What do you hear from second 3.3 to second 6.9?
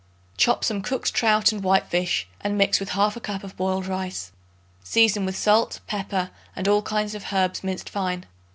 of boiled rice. Season with salt, pepper and all